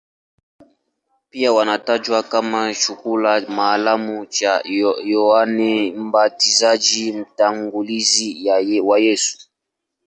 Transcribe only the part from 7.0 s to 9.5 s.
mtangulizi wa Yesu.